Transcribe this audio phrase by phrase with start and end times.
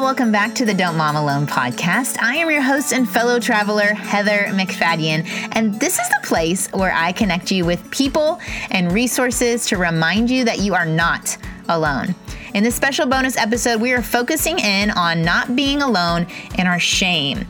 [0.00, 0.06] y'all.
[0.06, 2.18] Welcome back to the Don't Mom Alone podcast.
[2.20, 6.92] I am your host and fellow traveler, Heather MacFadyen, and this is the place where
[6.92, 8.40] I connect you with people
[8.70, 11.36] and resources to remind you that you are not
[11.68, 12.14] alone.
[12.54, 16.26] In this special bonus episode, we are focusing in on not being alone
[16.58, 17.46] in our shame.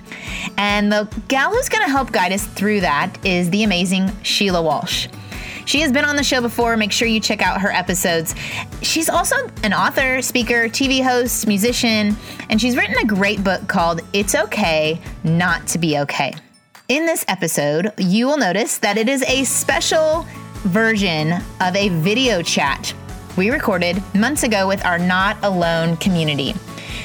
[0.59, 4.63] And the gal who's going to help guide us through that is the amazing Sheila
[4.63, 5.09] Walsh.
[5.71, 6.77] She has been on the show before.
[6.77, 8.35] Make sure you check out her episodes.
[8.83, 12.17] She's also an author, speaker, TV host, musician,
[12.49, 16.35] and she's written a great book called It's Okay Not to Be Okay.
[16.89, 20.27] In this episode, you will notice that it is a special
[20.65, 22.93] version of a video chat
[23.37, 26.53] we recorded months ago with our Not Alone community.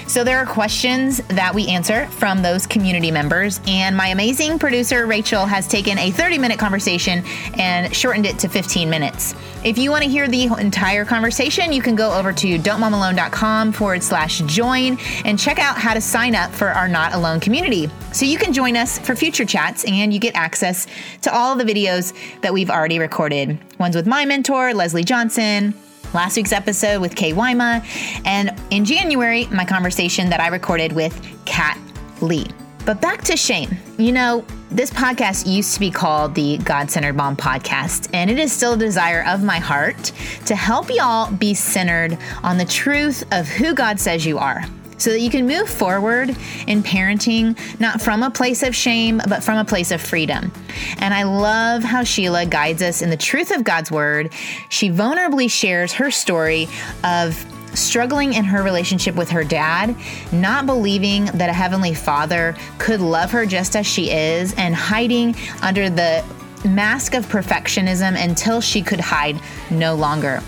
[0.08, 5.08] So there are questions that we answer from those community members, and my amazing producer
[5.08, 7.24] Rachel has taken a 30 minute conversation
[7.58, 9.34] and shortened it to 15 minutes.
[9.64, 14.04] If you want to hear the entire conversation, you can go over to don'tmomalone.com forward
[14.04, 17.90] slash join and check out how to sign up for our Not Alone community.
[18.14, 20.86] So you can join us for future chats and you get access
[21.24, 23.58] to all the videos that we've already recorded.
[23.80, 25.74] Ones with my mentor, Leslie Johnson,
[26.16, 27.86] last week's episode with Kay Wyma,
[28.26, 31.14] and in January, my conversation that I recorded with
[31.46, 31.78] Kat
[32.22, 32.48] Lee.
[32.86, 33.78] But back to shame.
[33.98, 38.40] You know, this podcast used to be called the God Centered Mom Podcast, and it
[38.40, 40.14] is still a desire of my heart
[40.46, 44.64] to help y'all be centered on the truth of who God says you are
[44.98, 46.36] so that you can move forward
[46.68, 50.52] in parenting, not from a place of shame, but from a place of freedom.
[51.00, 54.34] And I love how Sheila guides us in the truth of God's word.
[54.70, 56.68] She vulnerably shares her story
[57.04, 59.96] of struggling in her relationship with her dad,
[60.32, 65.36] not believing that a heavenly father could love her just as she is, and hiding
[65.62, 66.24] under the
[66.66, 69.40] mask of perfectionism until she could hide
[69.70, 70.42] no longer.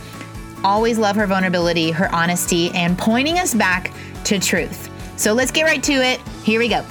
[0.63, 3.93] Always love her vulnerability, her honesty, and pointing us back
[4.25, 4.89] to truth.
[5.17, 6.19] So let's get right to it.
[6.43, 6.85] Here we go.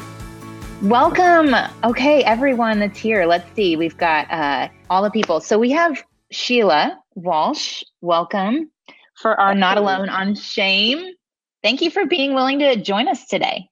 [0.82, 1.54] Welcome.
[1.84, 3.26] Okay, everyone that's here.
[3.26, 3.76] Let's see.
[3.76, 5.40] We've got uh, all the people.
[5.40, 7.82] So we have Sheila Walsh.
[8.00, 8.70] Welcome
[9.14, 11.14] for our Not Alone on Shame.
[11.62, 13.68] Thank you for being willing to join us today.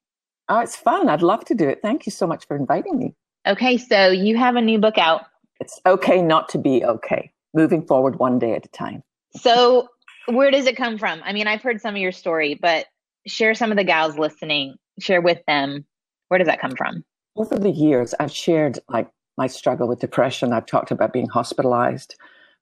[0.48, 1.08] Oh, it's fun.
[1.08, 1.80] I'd love to do it.
[1.82, 3.14] Thank you so much for inviting me.
[3.46, 5.26] Okay, so you have a new book out.
[5.60, 7.30] It's okay not to be okay.
[7.52, 9.02] Moving forward one day at a time.
[9.36, 9.88] So,
[10.26, 11.20] where does it come from?
[11.24, 12.86] I mean, I've heard some of your story, but
[13.26, 15.84] share some of the gals listening, share with them.
[16.28, 17.04] Where does that come from?
[17.36, 20.52] Over the years, I've shared like my struggle with depression.
[20.52, 22.14] I've talked about being hospitalized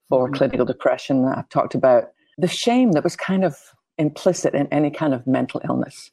[0.09, 0.35] for mm-hmm.
[0.35, 1.27] clinical depression.
[1.27, 3.57] I've talked about the shame that was kind of
[3.99, 6.11] implicit in any kind of mental illness.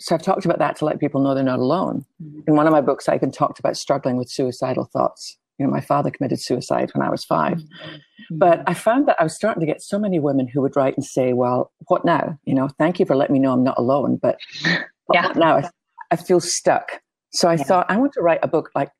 [0.00, 2.04] So I've talked about that to let people know they're not alone.
[2.22, 2.40] Mm-hmm.
[2.48, 5.38] In one of my books, I even talked about struggling with suicidal thoughts.
[5.58, 7.96] You know, my father committed suicide when I was 5 mm-hmm.
[8.30, 10.96] But I found that I was starting to get so many women who would write
[10.96, 12.38] and say, Well, what now?
[12.44, 14.38] You know, thank you for letting me know I'm not alone, but
[15.12, 15.32] yeah.
[15.36, 15.58] now?
[15.58, 15.70] I,
[16.10, 17.00] I, feel stuck.
[17.32, 17.64] So I yeah.
[17.64, 18.90] thought, I want to write a book like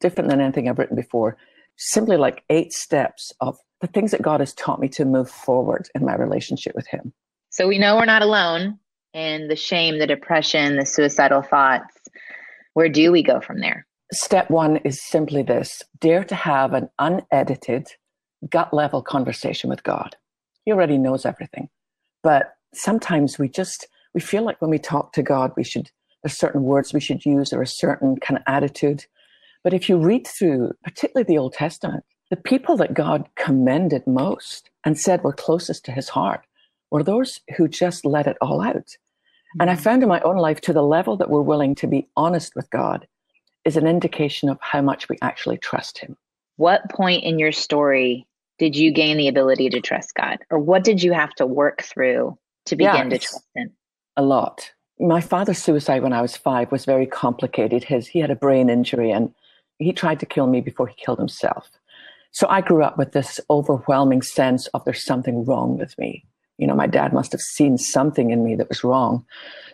[0.00, 1.36] different than anything I've written before,
[1.76, 5.88] simply like eight steps of the things that God has taught me to move forward
[5.94, 7.12] in my relationship with Him.
[7.50, 8.78] So we know we're not alone
[9.12, 11.94] in the shame, the depression, the suicidal thoughts.
[12.74, 13.86] Where do we go from there?
[14.12, 17.88] Step one is simply this dare to have an unedited,
[18.50, 20.16] gut level conversation with God.
[20.66, 21.70] He already knows everything.
[22.22, 25.90] But sometimes we just, we feel like when we talk to God, we should,
[26.22, 29.06] there's certain words we should use or a certain kind of attitude.
[29.64, 34.68] But if you read through, particularly the Old Testament, the people that God commended most
[34.84, 36.42] and said were closest to his heart
[36.90, 38.98] were those who just let it all out.
[39.58, 39.82] And I mm-hmm.
[39.82, 42.68] found in my own life to the level that we're willing to be honest with
[42.70, 43.06] God
[43.64, 46.16] is an indication of how much we actually trust Him.
[46.56, 48.26] What point in your story
[48.58, 50.38] did you gain the ability to trust God?
[50.50, 53.72] Or what did you have to work through to begin yeah, to trust Him?
[54.16, 54.70] A lot.
[54.98, 57.84] My father's suicide when I was five was very complicated.
[57.84, 59.34] His he had a brain injury and
[59.78, 61.70] he tried to kill me before he killed himself.
[62.30, 66.24] So I grew up with this overwhelming sense of there's something wrong with me.
[66.58, 69.24] You know, my dad must have seen something in me that was wrong.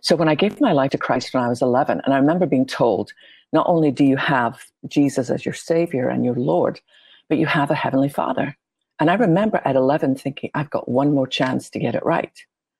[0.01, 2.47] So when I gave my life to Christ when I was 11, and I remember
[2.47, 3.13] being told,
[3.53, 6.81] not only do you have Jesus as your Savior and your Lord,
[7.29, 8.57] but you have a Heavenly Father.
[9.01, 12.33] And I remember at 11 thinking, I've got one more chance to get it right.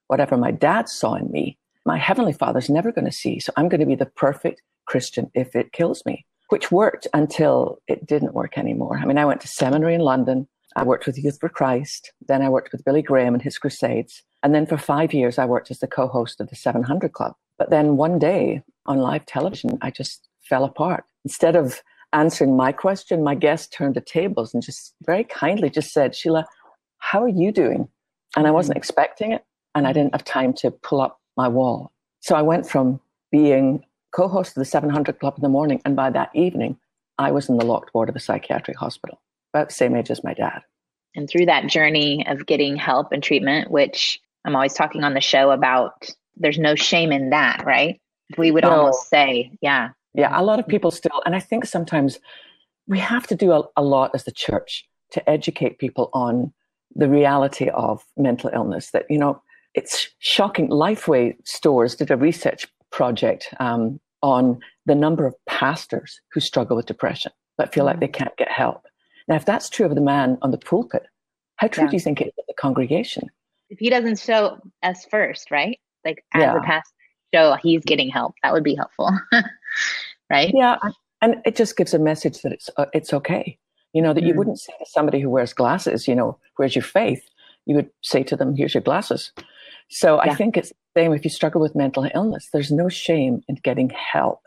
[0.09, 3.41] Whatever my dad saw in me, my Heavenly Father's never going to see.
[3.41, 7.81] So I'm going to be the perfect Christian if it kills me, which worked until
[7.87, 8.99] it didn't work anymore.
[8.99, 10.49] I mean, I went to seminary in London.
[10.77, 12.13] I worked with Youth for Christ.
[12.27, 14.23] Then I worked with Billy Graham and his crusades.
[14.43, 17.35] And then for five years, I worked as the co host of the 700 Club.
[17.59, 21.05] But then one day on live television, I just fell apart.
[21.25, 25.93] Instead of answering my question, my guest turned the tables and just very kindly just
[25.93, 26.47] said, Sheila,
[26.99, 27.89] how are you doing?
[28.37, 28.79] And I wasn't mm-hmm.
[28.79, 29.45] expecting it.
[29.75, 31.93] And I didn't have time to pull up my wall.
[32.21, 33.01] So I went from
[33.31, 36.79] being co host of the 700 Club in the morning, and by that evening,
[37.19, 39.21] I was in the locked ward of a psychiatric hospital,
[39.53, 40.63] about the same age as my dad.
[41.15, 45.21] And through that journey of getting help and treatment, which I'm always talking on the
[45.21, 48.01] show about, there's no shame in that, right?
[48.37, 48.71] We would no.
[48.71, 49.91] almost say, yeah.
[50.15, 52.19] Yeah, a lot of people still, and I think sometimes
[52.87, 56.53] we have to do a, a lot as the church to educate people on
[56.95, 58.91] the reality of mental illness.
[58.91, 59.41] That, you know,
[59.75, 60.69] it's shocking.
[60.71, 66.87] Lifeway stores did a research project um, on the number of pastors who struggle with
[66.87, 67.89] depression but feel mm.
[67.89, 68.87] like they can't get help.
[69.27, 71.03] Now, if that's true of the man on the pulpit,
[71.57, 71.91] how true yeah.
[71.91, 73.29] do you think it is of the congregation?
[73.69, 75.79] If he doesn't show us first, right?
[76.05, 76.57] Like as yeah.
[76.57, 76.95] a pastor,
[77.35, 78.35] show he's getting help.
[78.43, 79.11] That would be helpful,
[80.31, 80.53] right?
[80.55, 80.77] Yeah,
[81.21, 83.59] and it just gives a message that it's uh, it's okay.
[83.93, 84.29] You know that mm.
[84.29, 87.23] you wouldn't say to somebody who wears glasses, you know, where's your faith?
[87.67, 89.33] You would say to them, "Here's your glasses."
[89.91, 90.33] So yeah.
[90.33, 92.49] I think it's the same if you struggle with mental illness.
[92.53, 94.41] There's no shame in getting help.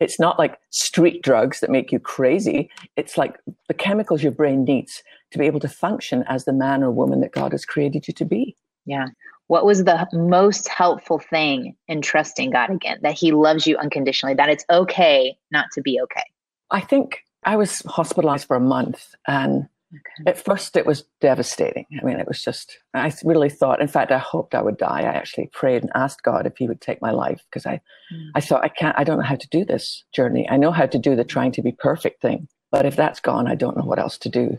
[0.00, 2.70] It's not like street drugs that make you crazy.
[2.96, 3.36] It's like
[3.66, 5.02] the chemicals your brain needs
[5.32, 8.14] to be able to function as the man or woman that God has created you
[8.14, 8.56] to be.
[8.86, 9.06] Yeah.
[9.48, 12.98] What was the most helpful thing in trusting God again?
[13.02, 16.24] That He loves you unconditionally, that it's okay not to be okay?
[16.70, 20.30] I think I was hospitalized for a month and Okay.
[20.30, 21.86] At first, it was devastating.
[21.98, 25.00] I mean, it was just, I really thought, in fact, I hoped I would die.
[25.00, 27.80] I actually prayed and asked God if He would take my life because I,
[28.12, 28.30] mm.
[28.34, 30.46] I thought, I can't, I don't know how to do this journey.
[30.50, 33.48] I know how to do the trying to be perfect thing, but if that's gone,
[33.48, 34.58] I don't know what else to do.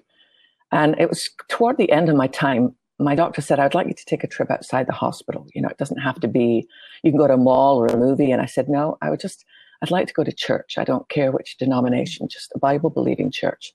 [0.71, 3.93] And it was toward the end of my time, my doctor said, I'd like you
[3.93, 5.47] to take a trip outside the hospital.
[5.53, 6.67] You know, it doesn't have to be,
[7.03, 8.31] you can go to a mall or a movie.
[8.31, 9.45] And I said, no, I would just,
[9.81, 10.77] I'd like to go to church.
[10.77, 13.73] I don't care which denomination, just a Bible believing church.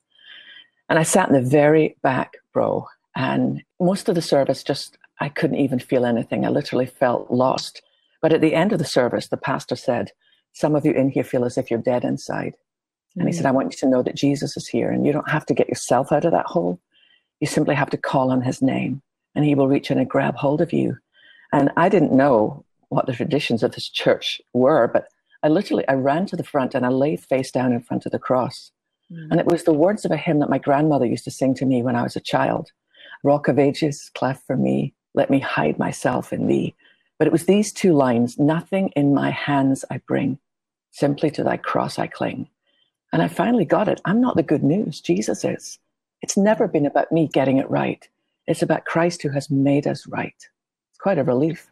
[0.89, 2.87] And I sat in the very back row,
[3.17, 6.45] and most of the service just, I couldn't even feel anything.
[6.45, 7.81] I literally felt lost.
[8.21, 10.11] But at the end of the service, the pastor said,
[10.53, 12.53] Some of you in here feel as if you're dead inside.
[12.53, 13.21] Mm-hmm.
[13.21, 15.31] And he said, I want you to know that Jesus is here, and you don't
[15.31, 16.81] have to get yourself out of that hole.
[17.41, 19.03] You simply have to call on his name,
[19.35, 20.97] and he will reach in and grab hold of you.
[21.53, 25.09] And I didn't know what the traditions of this church were, but
[25.43, 28.13] I literally I ran to the front and I lay face down in front of
[28.13, 28.71] the cross.
[29.13, 29.29] Mm.
[29.31, 31.67] And it was the words of a hymn that my grandmother used to sing to
[31.67, 32.71] me when I was a child
[33.25, 36.75] Rock of ages, cleft for me, let me hide myself in thee.
[37.19, 40.39] But it was these two lines Nothing in my hands I bring,
[40.91, 42.49] simply to thy cross I cling.
[43.13, 44.01] And I finally got it.
[44.05, 45.79] I'm not the good news, Jesus is.
[46.21, 48.07] It's never been about me getting it right.
[48.47, 50.35] It's about Christ who has made us right.
[50.37, 51.71] It's quite a relief.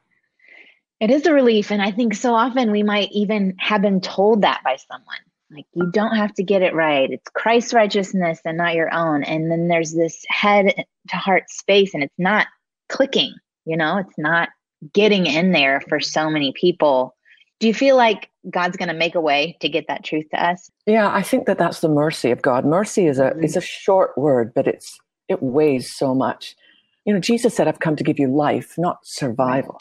[1.00, 1.70] It is a relief.
[1.70, 5.19] And I think so often we might even have been told that by someone
[5.54, 7.10] like you don't have to get it right.
[7.10, 9.22] It's Christ's righteousness and not your own.
[9.24, 10.74] And then there's this head
[11.08, 12.46] to heart space and it's not
[12.88, 13.34] clicking,
[13.64, 14.48] you know, it's not
[14.92, 17.14] getting in there for so many people.
[17.60, 20.44] Do you feel like God's going to make a way to get that truth to
[20.44, 20.70] us?
[20.86, 22.64] Yeah, I think that that's the mercy of God.
[22.64, 23.44] Mercy is a mm-hmm.
[23.44, 24.98] is a short word, but it's
[25.28, 26.56] it weighs so much.
[27.04, 29.81] You know, Jesus said, "I've come to give you life, not survival."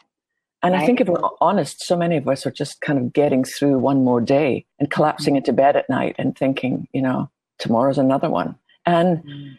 [0.63, 0.83] And right.
[0.83, 3.79] I think if we're honest, so many of us are just kind of getting through
[3.79, 5.37] one more day and collapsing mm-hmm.
[5.37, 8.55] into bed at night and thinking, you know, tomorrow's another one.
[8.85, 9.53] And mm-hmm.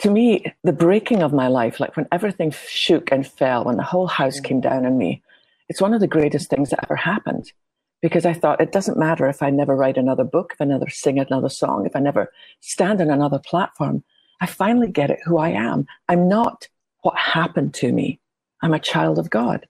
[0.00, 3.84] to me, the breaking of my life, like when everything shook and fell, when the
[3.84, 4.46] whole house mm-hmm.
[4.46, 5.22] came down on me,
[5.68, 7.52] it's one of the greatest things that ever happened.
[8.00, 10.88] Because I thought it doesn't matter if I never write another book, if I never
[10.88, 14.04] sing another song, if I never stand on another platform.
[14.40, 15.86] I finally get it who I am.
[16.08, 16.68] I'm not
[17.02, 18.20] what happened to me.
[18.62, 19.66] I'm a child of God.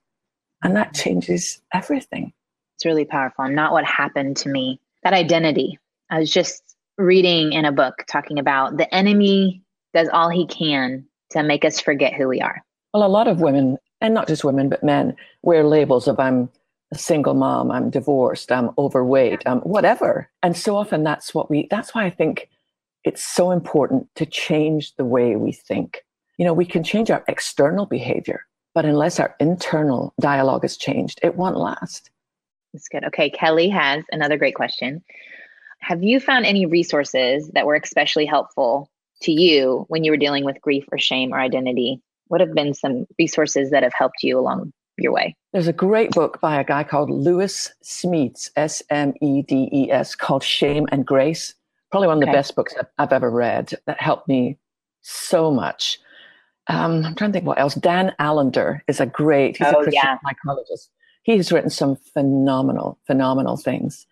[0.62, 1.02] And that mm-hmm.
[1.02, 2.32] changes everything.
[2.76, 3.44] It's really powerful.
[3.44, 4.80] I'm not what happened to me.
[5.02, 5.78] That identity.
[6.10, 6.62] I was just
[6.96, 9.62] reading in a book talking about the enemy
[9.94, 12.64] does all he can to make us forget who we are.
[12.92, 16.48] Well, a lot of women, and not just women, but men, wear labels of I'm
[16.92, 20.28] a single mom, I'm divorced, I'm overweight, I'm whatever.
[20.42, 22.48] And so often that's what we, that's why I think
[23.04, 26.04] it's so important to change the way we think.
[26.38, 31.20] You know, we can change our external behavior, but unless our internal dialogue is changed,
[31.22, 32.10] it won't last.
[32.72, 33.04] That's good.
[33.04, 33.28] Okay.
[33.30, 35.02] Kelly has another great question.
[35.80, 38.90] Have you found any resources that were especially helpful
[39.22, 42.00] to you when you were dealing with grief or shame or identity?
[42.28, 45.36] What have been some resources that have helped you along your way?
[45.52, 49.90] There's a great book by a guy called Lewis Smedes, S M E D E
[49.90, 51.54] S, called Shame and Grace.
[51.90, 52.30] Probably one of okay.
[52.30, 54.58] the best books I've ever read that helped me
[55.00, 55.98] so much
[56.68, 57.74] um, I'm trying to think what else.
[57.74, 60.18] Dan Allender is a great, he's oh, a Christian yeah.
[60.24, 60.90] psychologist.
[61.22, 64.06] He has written some phenomenal, phenomenal things.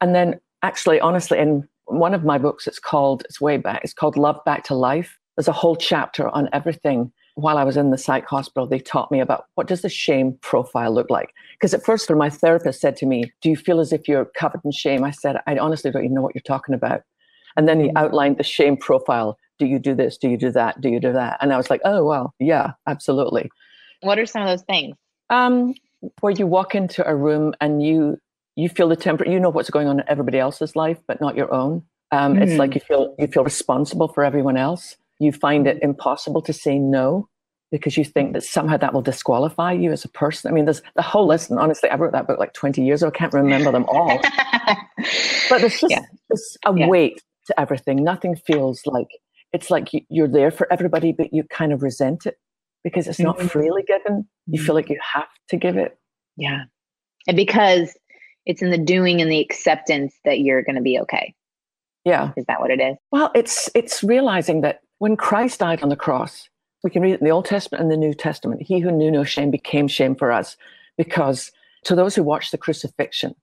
[0.00, 3.94] And then actually, honestly, in one of my books, it's called, it's way back, it's
[3.94, 5.18] called Loved Back to Life.
[5.36, 9.10] There's a whole chapter on everything while I was in the psych hospital, they taught
[9.10, 11.32] me about what does the shame profile look like?
[11.54, 14.24] Because at first, when my therapist said to me, Do you feel as if you're
[14.24, 15.04] covered in shame?
[15.04, 17.02] I said, I honestly don't even know what you're talking about.
[17.56, 17.92] And then he mm.
[17.96, 19.38] outlined the shame profile.
[19.60, 20.16] Do you do this?
[20.16, 20.80] Do you do that?
[20.80, 21.36] Do you do that?
[21.40, 23.50] And I was like, oh, well, yeah, absolutely.
[24.00, 24.96] What are some of those things?
[25.28, 25.74] Um,
[26.20, 28.16] where you walk into a room and you
[28.56, 31.36] you feel the temper, you know what's going on in everybody else's life, but not
[31.36, 31.84] your own.
[32.10, 32.42] Um, mm.
[32.42, 32.76] It's like mm.
[32.76, 34.96] you feel you feel responsible for everyone else.
[35.18, 37.28] You find it impossible to say no
[37.70, 40.50] because you think that somehow that will disqualify you as a person.
[40.50, 41.50] I mean, there's the whole list.
[41.50, 43.12] And honestly, I wrote that book like 20 years ago.
[43.14, 44.18] I can't remember them all.
[45.50, 46.04] but there's just yeah.
[46.64, 46.88] a yeah.
[46.88, 48.02] weight to everything.
[48.02, 49.08] Nothing feels like
[49.52, 52.36] it's like you're there for everybody, but you kind of resent it
[52.84, 53.48] because it's not mm-hmm.
[53.48, 54.26] freely given.
[54.46, 54.74] You feel mm-hmm.
[54.76, 55.98] like you have to give it.
[56.36, 56.64] Yeah.
[57.26, 57.96] And because
[58.46, 61.34] it's in the doing and the acceptance that you're going to be okay.
[62.04, 62.32] Yeah.
[62.36, 62.96] Is that what it is?
[63.12, 66.48] Well, it's it's realizing that when Christ died on the cross,
[66.82, 68.62] we can read it in the Old Testament and the New Testament.
[68.62, 70.56] He who knew no shame became shame for us
[70.96, 71.52] because
[71.84, 73.34] to those who watched the crucifixion,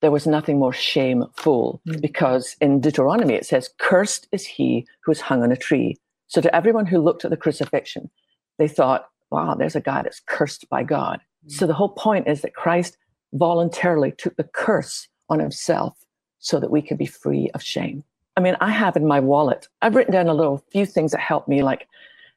[0.00, 2.00] there was nothing more shameful mm.
[2.00, 5.98] because in Deuteronomy it says, Cursed is he who is hung on a tree.
[6.28, 8.10] So to everyone who looked at the crucifixion,
[8.58, 11.20] they thought, wow, there's a guy that's cursed by God.
[11.46, 11.52] Mm.
[11.52, 12.96] So the whole point is that Christ
[13.32, 15.96] voluntarily took the curse on himself
[16.38, 18.02] so that we could be free of shame.
[18.36, 21.20] I mean, I have in my wallet, I've written down a little few things that
[21.20, 21.86] help me, like,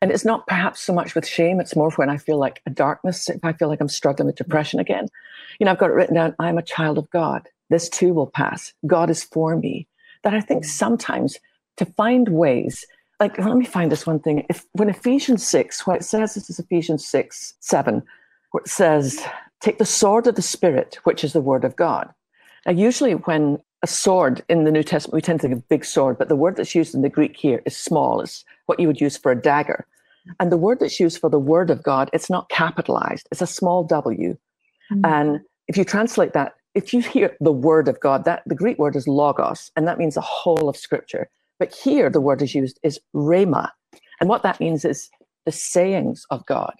[0.01, 2.69] and it's not perhaps so much with shame, it's more when I feel like a
[2.69, 5.07] darkness, if I feel like I'm struggling with depression again.
[5.59, 7.47] You know, I've got it written down, I'm a child of God.
[7.73, 8.71] This too will pass.
[8.85, 9.87] God is for me.
[10.21, 11.39] That I think sometimes
[11.77, 12.85] to find ways,
[13.19, 14.45] like, let me find this one thing.
[14.47, 18.03] If when Ephesians 6, what it says, this is Ephesians 6, 7,
[18.51, 19.19] where it says,
[19.59, 22.13] take the sword of the Spirit, which is the word of God.
[22.67, 25.83] Now, usually when a sword in the New Testament, we tend to think of big
[25.83, 28.21] sword, but the word that's used in the Greek here is small.
[28.21, 29.87] It's what you would use for a dagger.
[30.39, 33.27] And the word that's used for the word of God, it's not capitalized.
[33.31, 34.37] It's a small W.
[34.91, 35.05] Mm-hmm.
[35.05, 38.79] And if you translate that, if you hear the word of God, that the Greek
[38.79, 41.29] word is logos, and that means the whole of scripture.
[41.59, 43.69] But here the word is used is rhema.
[44.19, 45.09] And what that means is
[45.45, 46.73] the sayings of God.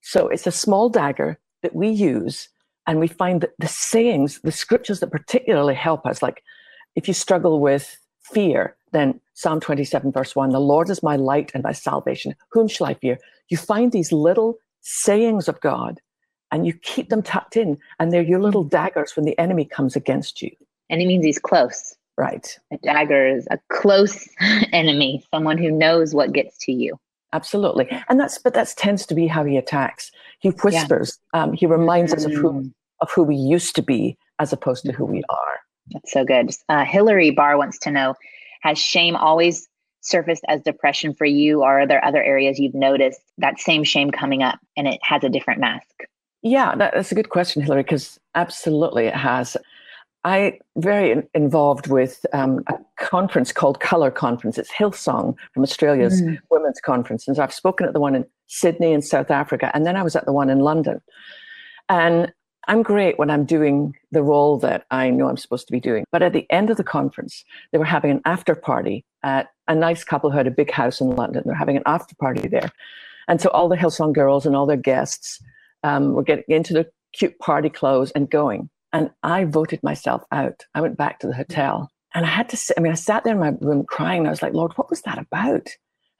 [0.00, 2.48] So it's a small dagger that we use
[2.86, 6.42] and we find that the sayings, the scriptures that particularly help us, like
[6.94, 11.50] if you struggle with fear, then Psalm 27, verse 1, the Lord is my light
[11.54, 12.34] and my salvation.
[12.52, 13.18] Whom shall I fear?
[13.48, 16.00] You find these little sayings of God
[16.54, 19.96] and you keep them tucked in, and they're your little daggers when the enemy comes
[19.96, 20.50] against you.
[20.88, 21.96] And he means he's close.
[22.16, 22.56] Right.
[22.72, 24.28] A dagger is a close
[24.72, 26.96] enemy, someone who knows what gets to you.
[27.32, 27.88] Absolutely.
[28.08, 30.12] And that's, but that tends to be how he attacks.
[30.38, 31.42] He whispers, yeah.
[31.42, 32.18] um, he reminds mm-hmm.
[32.20, 32.72] us of who, mm.
[33.00, 35.58] of who we used to be as opposed to who we are.
[35.92, 36.52] That's so good.
[36.68, 38.14] Uh, Hillary Barr wants to know
[38.62, 39.66] Has shame always
[40.02, 44.12] surfaced as depression for you, or are there other areas you've noticed that same shame
[44.12, 46.04] coming up and it has a different mask?
[46.44, 49.56] Yeah, that's a good question, Hillary, because absolutely it has.
[50.24, 54.58] I very involved with um, a conference called Color Conference.
[54.58, 56.38] It's Hillsong from Australia's mm.
[56.50, 59.86] women's conference, and so I've spoken at the one in Sydney in South Africa, and
[59.86, 61.00] then I was at the one in London.
[61.88, 62.30] And
[62.68, 66.04] I'm great when I'm doing the role that I know I'm supposed to be doing.
[66.12, 69.74] But at the end of the conference, they were having an after party at a
[69.74, 71.42] nice couple who had a big house in London.
[71.46, 72.70] They're having an after party there,
[73.28, 75.40] and so all the Hillsong girls and all their guests
[75.84, 78.68] um, were getting into the cute party clothes and going.
[78.92, 80.64] And I voted myself out.
[80.74, 83.24] I went back to the hotel and I had to sit, I mean, I sat
[83.24, 84.26] there in my room crying.
[84.26, 85.68] I was like, Lord, what was that about?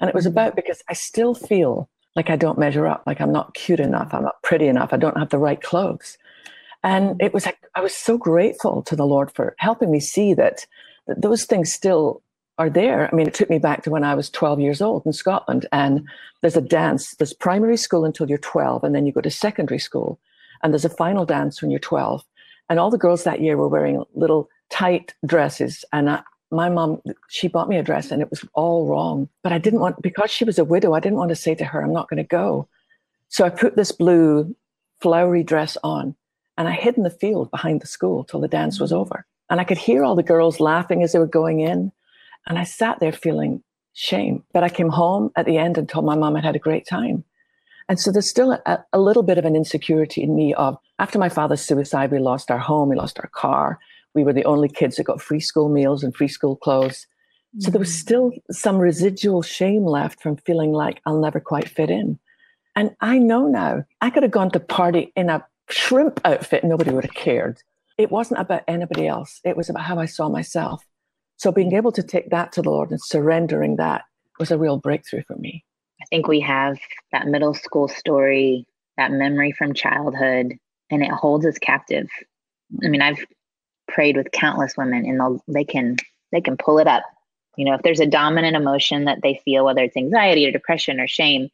[0.00, 0.33] And it was mm-hmm.
[0.33, 4.12] about because I still feel like I don't measure up, like I'm not cute enough,
[4.12, 6.16] I'm not pretty enough, I don't have the right clothes.
[6.83, 10.35] And it was like, I was so grateful to the Lord for helping me see
[10.35, 10.66] that,
[11.06, 12.23] that those things still
[12.58, 13.08] are there.
[13.11, 15.66] I mean, it took me back to when I was 12 years old in Scotland.
[15.73, 16.06] And
[16.40, 19.78] there's a dance, there's primary school until you're 12, and then you go to secondary
[19.78, 20.18] school.
[20.62, 22.25] And there's a final dance when you're 12.
[22.68, 25.84] And all the girls that year were wearing little tight dresses.
[25.92, 29.28] And I, my mom, she bought me a dress and it was all wrong.
[29.42, 31.64] But I didn't want, because she was a widow, I didn't want to say to
[31.64, 32.68] her, I'm not going to go.
[33.28, 34.54] So I put this blue
[35.00, 36.14] flowery dress on
[36.56, 39.26] and I hid in the field behind the school till the dance was over.
[39.50, 41.92] And I could hear all the girls laughing as they were going in.
[42.46, 43.62] And I sat there feeling
[43.94, 44.44] shame.
[44.52, 46.86] But I came home at the end and told my mom I'd had a great
[46.86, 47.24] time.
[47.88, 51.18] And so there's still a, a, little bit of an insecurity in me of after
[51.18, 53.78] my father's suicide, we lost our home, we lost our car.
[54.14, 57.06] We were the only kids that got free school meals and free school clothes.
[57.54, 57.60] Mm-hmm.
[57.60, 58.00] So there was mm.
[58.00, 62.18] still some residual shame left from feeling like I'll never quite fit in.
[62.74, 66.90] And I know now I could have gone to party in a shrimp outfit, nobody
[66.90, 67.62] would have cared.
[67.98, 69.40] It wasn't about anybody else.
[69.44, 70.84] It was about how I saw myself.
[71.44, 74.04] So being able to take that to the Lord and surrendering that
[74.38, 75.62] was a real breakthrough for me.
[76.00, 76.78] I think we have
[77.12, 78.64] that middle school story,
[78.96, 80.54] that memory from childhood,
[80.90, 82.08] and it holds us captive.
[82.82, 83.22] I mean, I've
[83.88, 85.96] prayed with countless women and they can
[86.32, 87.02] they can pull it up.
[87.58, 90.98] You know, if there's a dominant emotion that they feel, whether it's anxiety or depression
[90.98, 91.50] or shame,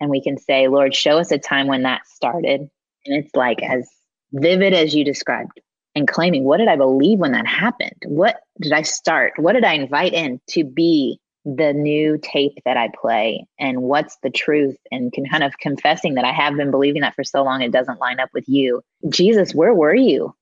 [0.00, 2.62] and we can say, Lord, show us a time when that started.
[3.04, 3.86] And it's like as
[4.32, 5.60] vivid as you described
[5.98, 8.02] and claiming, what did I believe when that happened?
[8.06, 9.34] What did I start?
[9.36, 13.46] What did I invite in to be the new tape that I play?
[13.58, 14.76] And what's the truth?
[14.90, 17.72] And can kind of confessing that I have been believing that for so long, it
[17.72, 18.82] doesn't line up with you.
[19.08, 20.34] Jesus, where were you?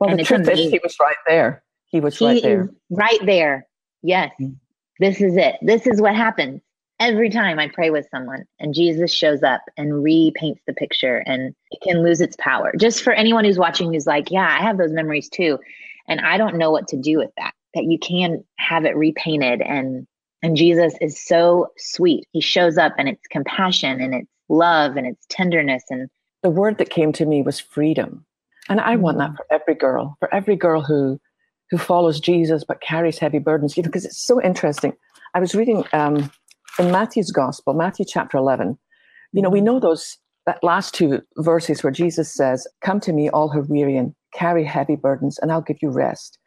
[0.00, 0.66] Well, and the truth amazing.
[0.66, 1.62] is, he was right there.
[1.86, 2.70] He was he right there.
[2.90, 3.66] Right there.
[4.02, 4.32] Yes.
[4.40, 4.54] Mm-hmm.
[4.98, 5.56] This is it.
[5.62, 6.62] This is what happens
[6.98, 11.54] every time I pray with someone and Jesus shows up and repaints the picture and
[11.70, 12.72] it can lose its power.
[12.78, 15.58] Just for anyone who's watching who's like, yeah, I have those memories too.
[16.08, 19.60] And I don't know what to do with that, that you can have it repainted
[19.60, 20.06] and
[20.42, 22.26] and Jesus is so sweet.
[22.30, 26.08] He shows up and it's compassion and it's love and it's tenderness and
[26.42, 28.24] the word that came to me was freedom.
[28.68, 29.36] And I want that mm.
[29.36, 31.20] for every girl, for every girl who
[31.70, 33.76] who follows Jesus but carries heavy burdens.
[33.76, 34.92] You know, because it's so interesting.
[35.34, 36.30] I was reading um,
[36.78, 38.78] in Matthew's gospel, Matthew chapter 11,
[39.32, 39.66] you know, we mm-hmm.
[39.66, 43.64] know those that last two verses where Jesus says, Come to me, all who are
[43.64, 46.38] weary and carry heavy burdens, and I'll give you rest.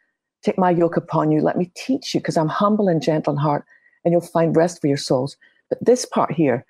[0.42, 1.42] Take my yoke upon you.
[1.42, 3.64] Let me teach you, because I'm humble and gentle in heart,
[4.04, 5.36] and you'll find rest for your souls.
[5.68, 6.64] But this part here,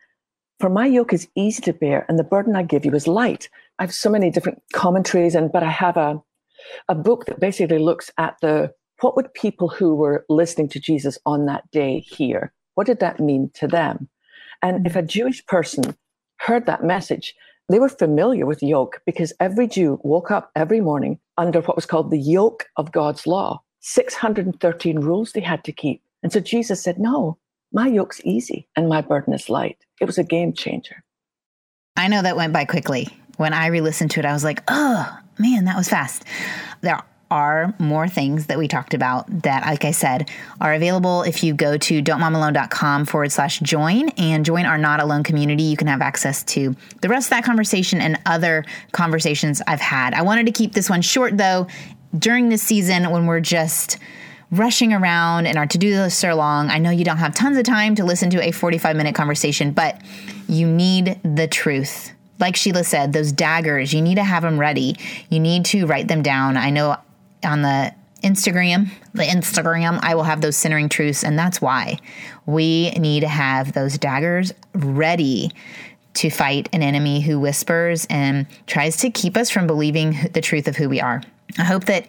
[0.59, 3.49] for my yoke is easy to bear, and the burden I give you is light.
[3.79, 6.21] I have so many different commentaries, and but I have a
[6.89, 11.19] a book that basically looks at the what would people who were listening to Jesus
[11.25, 12.53] on that day hear?
[12.81, 14.09] What did that mean to them?
[14.63, 15.07] And if a mm.
[15.07, 15.95] Jewish person
[16.39, 17.35] heard that message,
[17.69, 21.85] they were familiar with yoke because every Jew woke up every morning under what was
[21.85, 26.03] called the yoke of God's law 613 rules they had to keep.
[26.23, 27.37] And so Jesus said, No,
[27.71, 29.77] my yoke's easy and my burden is light.
[30.01, 31.05] It was a game changer.
[31.99, 33.09] I know that went by quickly.
[33.37, 36.25] When I re listened to it, I was like, oh, man, that was fast.
[36.81, 36.99] There
[37.31, 40.29] are more things that we talked about that, like I said,
[40.61, 45.23] are available if you go to don'tmomalone.com forward slash join and join our Not Alone
[45.23, 45.63] community.
[45.63, 50.15] You can have access to the rest of that conversation and other conversations I've had.
[50.15, 51.67] I wanted to keep this one short though.
[52.19, 53.99] During this season, when we're just
[54.51, 57.57] rushing around and our to do lists are long, I know you don't have tons
[57.57, 60.03] of time to listen to a 45 minute conversation, but
[60.49, 64.97] you need the truth like Sheila said, those daggers, you need to have them ready.
[65.29, 66.57] You need to write them down.
[66.57, 66.97] I know
[67.45, 71.25] on the Instagram, the Instagram, I will have those centering truths.
[71.25, 71.99] And that's why
[72.47, 75.51] we need to have those daggers ready
[76.15, 80.69] to fight an enemy who whispers and tries to keep us from believing the truth
[80.69, 81.23] of who we are.
[81.59, 82.07] I hope that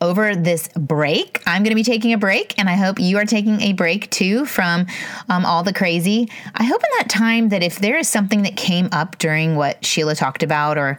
[0.00, 3.24] over this break, I'm going to be taking a break, and I hope you are
[3.24, 4.86] taking a break too from
[5.28, 6.28] um, all the crazy.
[6.54, 9.84] I hope in that time that if there is something that came up during what
[9.84, 10.98] Sheila talked about, or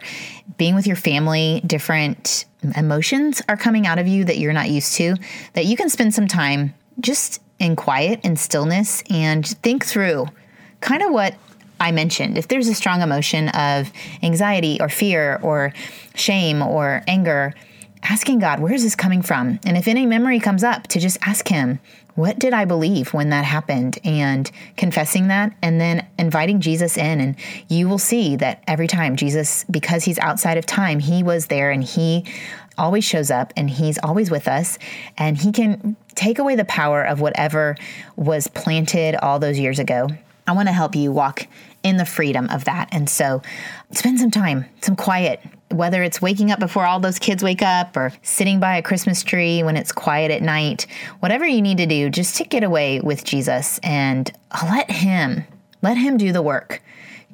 [0.56, 2.44] being with your family, different
[2.76, 5.16] emotions are coming out of you that you're not used to,
[5.52, 10.26] that you can spend some time just in quiet and stillness and think through
[10.80, 11.34] kind of what
[11.80, 12.38] I mentioned.
[12.38, 13.90] If there's a strong emotion of
[14.22, 15.72] anxiety or fear or
[16.14, 17.54] shame or anger,
[18.04, 19.58] asking God, where is this coming from?
[19.64, 21.80] And if any memory comes up, to just ask Him,
[22.14, 23.98] what did I believe when that happened?
[24.04, 27.20] And confessing that, and then inviting Jesus in.
[27.20, 27.36] And
[27.68, 31.70] you will see that every time Jesus, because He's outside of time, He was there
[31.70, 32.24] and He
[32.76, 34.78] always shows up and He's always with us.
[35.18, 37.76] And He can take away the power of whatever
[38.16, 40.08] was planted all those years ago.
[40.46, 41.46] I want to help you walk
[41.82, 42.88] in the freedom of that.
[42.92, 43.42] And so
[43.92, 45.40] spend some time, some quiet,
[45.74, 49.22] whether it's waking up before all those kids wake up or sitting by a Christmas
[49.22, 50.86] tree when it's quiet at night,
[51.20, 54.30] whatever you need to do, just to get away with Jesus and
[54.62, 55.44] let Him,
[55.82, 56.82] let Him do the work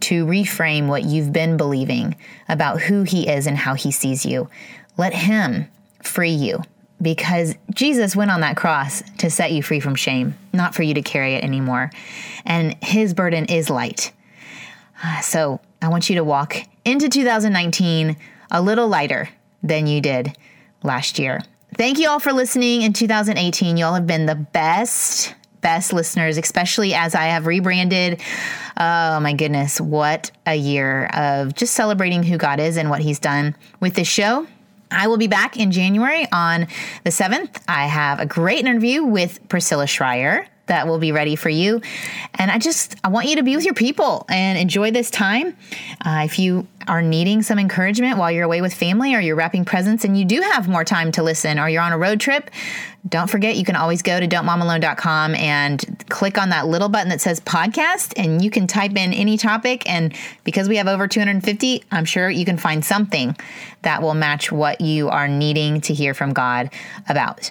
[0.00, 2.16] to reframe what you've been believing
[2.48, 4.48] about who He is and how He sees you.
[4.96, 5.68] Let Him
[6.02, 6.62] free you
[7.02, 10.94] because Jesus went on that cross to set you free from shame, not for you
[10.94, 11.90] to carry it anymore.
[12.46, 14.12] And His burden is light.
[15.02, 18.16] Uh, so I want you to walk into 2019
[18.50, 19.28] a little lighter
[19.62, 20.36] than you did
[20.82, 21.42] last year.
[21.76, 23.76] Thank you all for listening in 2018.
[23.76, 28.20] You all have been the best, best listeners, especially as I have rebranded.
[28.76, 33.18] Oh my goodness, what a year of just celebrating who God is and what He's
[33.18, 34.46] done with this show.
[34.90, 36.66] I will be back in January on
[37.04, 37.62] the 7th.
[37.68, 41.80] I have a great interview with Priscilla Shirer that will be ready for you.
[42.34, 45.56] And I just I want you to be with your people and enjoy this time.
[46.04, 49.64] Uh, if you are needing some encouragement while you're away with family or you're wrapping
[49.64, 52.50] presents and you do have more time to listen or you're on a road trip,
[53.08, 57.20] don't forget you can always go to don'tmomalone.com and click on that little button that
[57.20, 61.84] says podcast and you can type in any topic and because we have over 250,
[61.90, 63.36] I'm sure you can find something
[63.82, 66.70] that will match what you are needing to hear from God
[67.08, 67.50] about.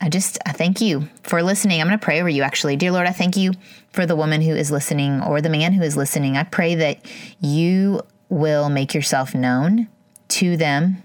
[0.00, 1.80] I just I thank you for listening.
[1.80, 2.76] I'm going to pray over you actually.
[2.76, 3.52] Dear Lord, I thank you
[3.92, 6.36] for the woman who is listening or the man who is listening.
[6.36, 6.98] I pray that
[7.40, 9.88] you will make yourself known
[10.28, 11.02] to them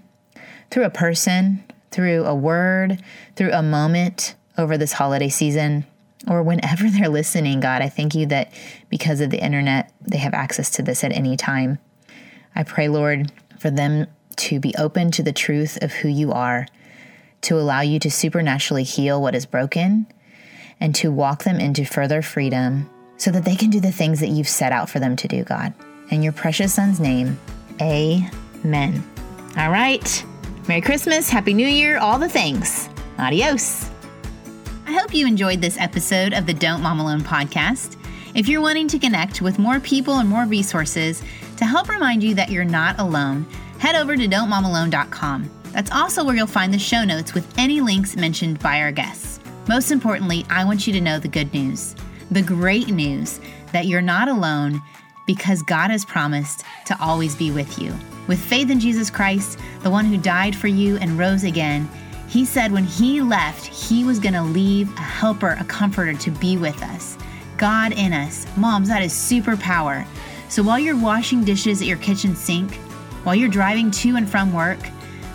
[0.70, 3.02] through a person, through a word,
[3.36, 5.86] through a moment over this holiday season
[6.28, 7.82] or whenever they're listening, God.
[7.82, 8.52] I thank you that
[8.90, 11.78] because of the internet, they have access to this at any time.
[12.54, 16.66] I pray, Lord, for them to be open to the truth of who you are
[17.42, 20.06] to allow you to supernaturally heal what is broken
[20.80, 24.28] and to walk them into further freedom so that they can do the things that
[24.28, 25.72] you've set out for them to do, God.
[26.10, 27.38] In your precious son's name,
[27.80, 29.04] amen.
[29.56, 30.24] All right.
[30.68, 32.88] Merry Christmas, Happy New Year, all the things.
[33.18, 33.90] Adios.
[34.86, 37.96] I hope you enjoyed this episode of the Don't Mom Alone podcast.
[38.34, 41.22] If you're wanting to connect with more people and more resources
[41.56, 43.46] to help remind you that you're not alone,
[43.78, 45.61] head over to don'tmomalone.com.
[45.72, 49.40] That's also where you'll find the show notes with any links mentioned by our guests.
[49.68, 51.94] Most importantly, I want you to know the good news
[52.30, 53.40] the great news
[53.72, 54.80] that you're not alone
[55.26, 57.94] because God has promised to always be with you.
[58.26, 61.88] With faith in Jesus Christ, the one who died for you and rose again,
[62.28, 66.30] he said when he left, he was going to leave a helper, a comforter to
[66.30, 67.18] be with us.
[67.58, 68.46] God in us.
[68.56, 70.06] Moms, that is superpower.
[70.48, 72.74] So while you're washing dishes at your kitchen sink,
[73.24, 74.78] while you're driving to and from work,